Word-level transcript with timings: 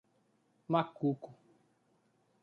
Macuco 0.71 1.29